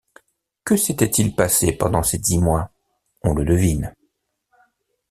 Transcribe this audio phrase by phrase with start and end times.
[0.65, 2.71] Que s’était-il passé pendant ces dix mois?
[3.21, 3.93] on le devine.